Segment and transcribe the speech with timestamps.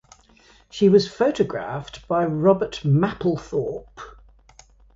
[0.71, 4.17] She was photographed by Robert Mapplethorpe.